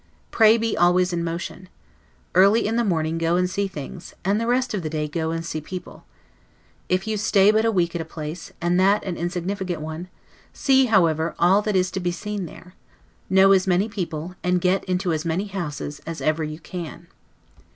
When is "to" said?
11.91-11.99